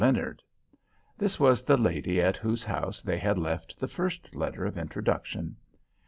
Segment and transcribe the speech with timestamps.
[0.01, 0.41] Leonard.
[1.15, 5.55] This was the lady at whose house they had left the first letter of introduction.